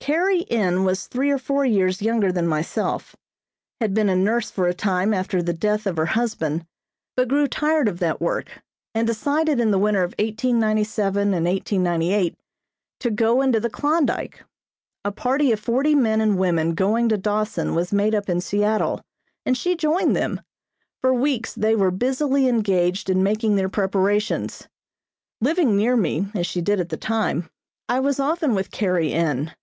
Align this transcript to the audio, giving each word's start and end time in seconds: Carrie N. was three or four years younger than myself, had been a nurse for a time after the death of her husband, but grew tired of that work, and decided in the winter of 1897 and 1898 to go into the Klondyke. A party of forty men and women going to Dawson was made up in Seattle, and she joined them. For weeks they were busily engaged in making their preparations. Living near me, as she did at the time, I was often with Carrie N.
Carrie 0.00 0.50
N. 0.50 0.84
was 0.84 1.06
three 1.06 1.30
or 1.30 1.36
four 1.36 1.66
years 1.66 2.00
younger 2.00 2.32
than 2.32 2.46
myself, 2.48 3.14
had 3.82 3.92
been 3.92 4.08
a 4.08 4.16
nurse 4.16 4.50
for 4.50 4.66
a 4.66 4.72
time 4.72 5.12
after 5.12 5.42
the 5.42 5.52
death 5.52 5.86
of 5.86 5.98
her 5.98 6.06
husband, 6.06 6.64
but 7.16 7.28
grew 7.28 7.46
tired 7.46 7.86
of 7.86 7.98
that 7.98 8.18
work, 8.18 8.62
and 8.94 9.06
decided 9.06 9.60
in 9.60 9.72
the 9.72 9.78
winter 9.78 10.02
of 10.02 10.12
1897 10.12 11.34
and 11.34 11.44
1898 11.44 12.34
to 13.00 13.10
go 13.10 13.42
into 13.42 13.60
the 13.60 13.68
Klondyke. 13.68 14.42
A 15.04 15.12
party 15.12 15.52
of 15.52 15.60
forty 15.60 15.94
men 15.94 16.22
and 16.22 16.38
women 16.38 16.74
going 16.74 17.10
to 17.10 17.18
Dawson 17.18 17.74
was 17.74 17.92
made 17.92 18.14
up 18.14 18.30
in 18.30 18.40
Seattle, 18.40 19.02
and 19.44 19.54
she 19.54 19.76
joined 19.76 20.16
them. 20.16 20.40
For 21.02 21.12
weeks 21.12 21.52
they 21.52 21.76
were 21.76 21.90
busily 21.90 22.48
engaged 22.48 23.10
in 23.10 23.22
making 23.22 23.56
their 23.56 23.68
preparations. 23.68 24.66
Living 25.42 25.76
near 25.76 25.94
me, 25.94 26.28
as 26.34 26.46
she 26.46 26.62
did 26.62 26.80
at 26.80 26.88
the 26.88 26.96
time, 26.96 27.50
I 27.86 28.00
was 28.00 28.18
often 28.18 28.54
with 28.54 28.70
Carrie 28.70 29.12
N. 29.12 29.52